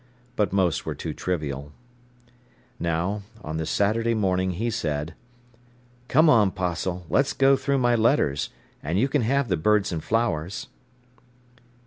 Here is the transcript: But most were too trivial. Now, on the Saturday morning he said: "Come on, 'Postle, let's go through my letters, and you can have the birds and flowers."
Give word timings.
But 0.35 0.51
most 0.51 0.83
were 0.83 0.95
too 0.95 1.13
trivial. 1.13 1.73
Now, 2.79 3.21
on 3.43 3.57
the 3.57 3.67
Saturday 3.67 4.15
morning 4.15 4.49
he 4.53 4.71
said: 4.71 5.13
"Come 6.07 6.27
on, 6.27 6.49
'Postle, 6.49 7.05
let's 7.07 7.33
go 7.33 7.55
through 7.55 7.77
my 7.77 7.93
letters, 7.93 8.49
and 8.81 8.97
you 8.97 9.07
can 9.07 9.21
have 9.21 9.47
the 9.47 9.57
birds 9.57 9.91
and 9.91 10.03
flowers." 10.03 10.69